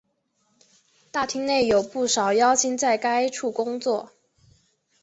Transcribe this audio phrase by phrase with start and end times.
[1.11, 4.11] 大厅内有不少妖精在该处工作。